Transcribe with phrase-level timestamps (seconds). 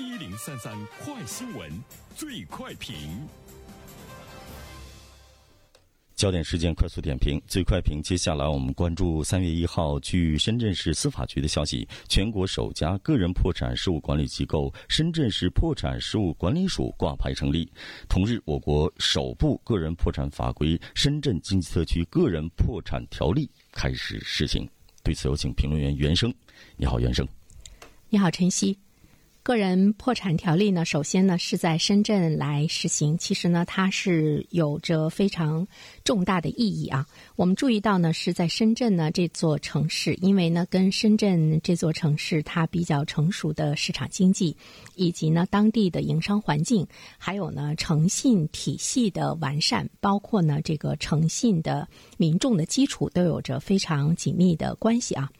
[0.00, 0.72] 一零三三
[1.04, 1.68] 快新闻，
[2.14, 2.94] 最快评。
[6.14, 8.00] 焦点事件快速点评，最快评。
[8.00, 17.68] 接下来我们关注三月一号，据深圳市司法局的消息，全国首家个人破产事务管理机构——深圳市破产事务管理署挂牌成立。
[18.08, 24.68] 同日，我国首部个人破产法规《深圳经济特区个人破产条例》开始施行。
[25.02, 26.32] 对此，有请评论员袁生。
[26.76, 27.26] 你好，袁生。
[28.08, 28.78] 你好，晨曦。
[29.48, 33.16] 个人破产条例呢，首先呢是在深圳来实行。
[33.16, 35.66] 其实呢，它是有着非常
[36.04, 37.06] 重大的意义啊。
[37.34, 44.54] 我们注意到呢，是在深圳呢这座城市，因为呢跟深圳这座城市它比较成熟的市场经济，
[44.96, 46.86] 以及呢当地的营商环境，
[47.16, 55.30] 还有呢诚信体系的完善，包括呢这个诚信的民众的基础，都有着非常紧密的关系啊。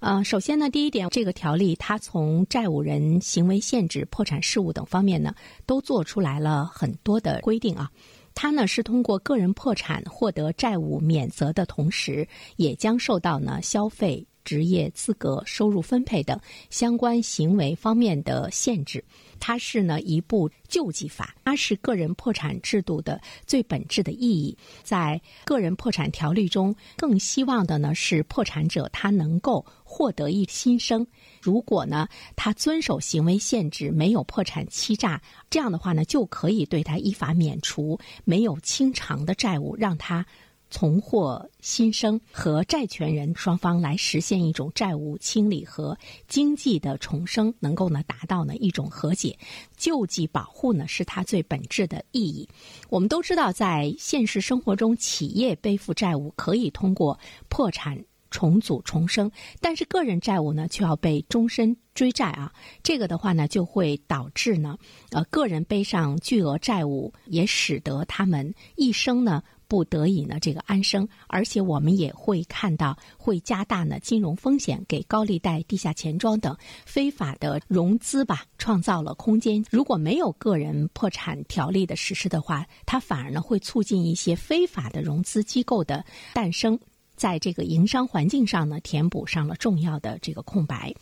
[0.00, 5.34] 呃，首先呢，第一点，这个条例它从债务人行为限制、破产事务等方面呢，
[5.66, 7.90] 都做出来了很多的规定啊。
[8.34, 14.24] 它呢是通过个人破产获得债务免责的同时，也将受到呢消费。
[14.48, 19.04] 职业资格、收入分配等相关行为方面的限制，
[19.38, 24.56] 它是呢一部救济法，它是个人破产制度的最本质的意义。
[24.82, 31.06] 在个人破产条例中，更希望的呢是破产者他能够获得一新生。
[31.42, 40.24] 如果呢他遵守行为限制，没有破产欺诈，这样的话呢就可以对他依法免除没有清偿的债务，让他。
[40.70, 49.36] 重获新生，和债权人双方来实现一种债务清理和经济的重生，能够呢达到呢一种和解、
[49.76, 52.48] 救济、保护呢是它最本质的意义。
[52.88, 62.52] 我们都知道，在现实生活中，企业背负债务可以通过破产重组重生，但是个人债务呢却要被终身追债啊。
[62.82, 64.76] 这个的话呢，就会导致呢，
[65.12, 69.42] 呃，个人背上巨额债务，也使得他们一生呢。
[69.68, 76.56] 不得已呢，这个安生，而且我们也会看到，会加大呢金融风险，给高利贷、地下钱庄等
[76.86, 79.62] 非法的融资吧，创造了空间。
[79.70, 86.78] 如果没有个人破产条例的实施的话，它反而呢会促进一些非法的融资机构的诞生，
[87.14, 90.94] 在这个营商环境上呢填补上了重要的这个空白。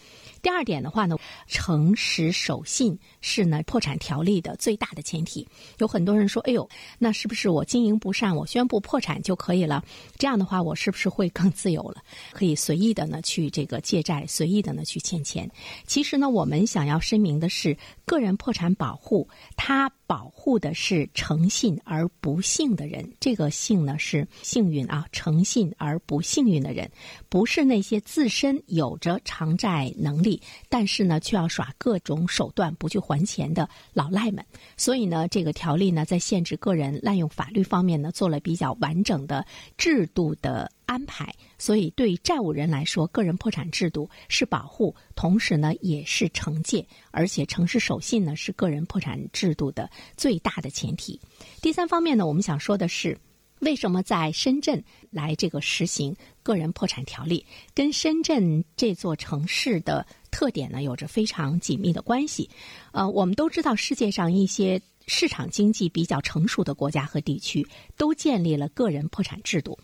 [0.46, 1.16] 第二点的话呢，
[1.48, 5.44] 诚实守信是呢破产条例的最大的前提。
[5.78, 6.68] 有很多人说：“哎呦，
[7.00, 9.84] 那是不是我经营不善，我宣布破产就可以了？
[10.16, 12.00] 这样的话，我是不是会更自由了？
[12.30, 15.50] 可以随意的呢去这个借债，随意的呢去欠钱？
[15.84, 26.88] 其实呢，我们想要声明的是，个人破产保护它。”保护的是诚信而不幸的人，这个幸呢是幸运啊，诚信而不幸运的人，
[27.28, 30.35] 不是那些自身有着偿债能力，
[30.68, 34.44] 但是呢却要耍各种手段不去还钱的老赖们。
[34.76, 39.44] 所以呢，这个条例呢在限制个人滥用法律方面呢做了比较完整的
[39.76, 40.70] 制度的。
[40.86, 51.20] 安排，所以对债务人来说，个人破产制度是保护，同时呢也是惩戒，而且诚实守信呢是个人破产制度的最大的前提。
[51.60, 53.18] 第三方面呢，我们想说的是，
[53.58, 56.14] 为什么在深圳来这个实行
[56.44, 57.44] 个人破产条例，
[57.74, 62.50] 跟深圳这座城市的特点呢有着非常紧密的关系。
[62.92, 67.66] 呃，我们都知道，世界上一些市场经济比较成熟的国家和地区
[67.96, 69.78] 都建立了个人破产制度。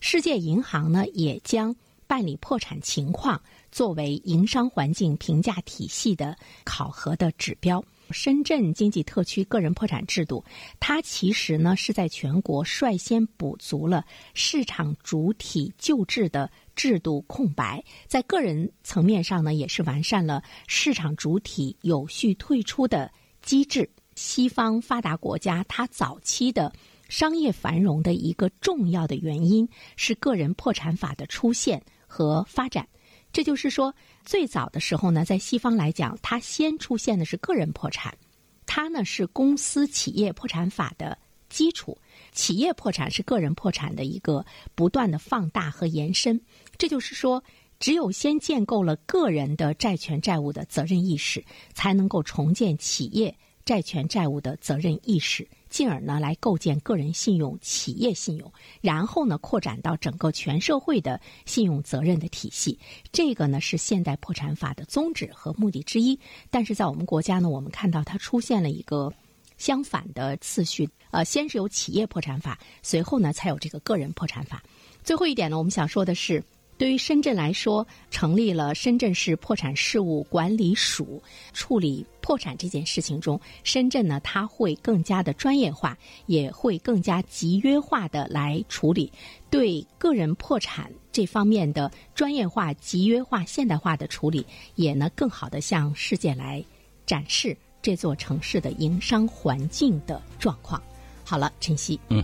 [0.00, 1.74] 世界银行呢，也将
[2.06, 3.40] 办理破产情况
[3.72, 7.82] 作为营商环境评价体系的考核的指标。
[8.10, 10.44] 深圳经济特区个人破产制度，
[10.80, 14.04] 它其实呢是在全国率先补足了
[14.34, 23.10] 市场主体救治的制度空白，在个人层面上呢，也是完善了市场主体有序退出的
[23.42, 23.88] 机制。
[24.14, 26.72] 西方发达国家，它早期的。
[27.06, 32.88] 商业繁荣的一个重要的原因是个人破产法的出现和发展。
[33.34, 33.92] 这就是说，
[34.24, 38.16] 最早的时候呢，在西方来讲，它先出现的是个人破产，
[38.64, 41.98] 它呢是公司企业破产法的基础。
[42.30, 44.46] 企业破产是个人破产的一个
[44.76, 46.40] 不断的放大和延伸。
[46.78, 47.42] 这就是说，
[47.80, 55.46] 只有先建构了个人的债权债务的责任意识，才能够重建企业债权债务的责任意识。
[55.68, 62.78] 进而呢，来构建个人信用、企业信用，然后呢，扩展到整个全社会的信用责任的体系。
[63.10, 66.16] 这个呢，是现代破产法的宗旨和目的之一。
[66.48, 69.12] 但是在我们国家呢，我们看到它出现了一个
[69.58, 70.88] 相反的次序。
[71.10, 74.62] 呃，先是有企业破产法，随后呢，才有这个个人破产法。
[75.02, 76.40] 最后一点呢，我们想说的是。
[76.76, 81.22] 对于深圳来说，成立了深圳市破产事务管理署，
[81.52, 89.12] 处理破产这件事情中，深圳呢，它会更加的专业化，也会更加集约化的来处理
[89.50, 94.44] 对个人破产这方面的专业化、集约化、现代化的处理，
[94.74, 96.64] 也呢更好的向世界来
[97.06, 100.82] 展示这座城市的营商环境的状况。
[101.24, 102.22] 好了，晨曦，嗯，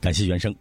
[0.00, 0.54] 感谢袁生。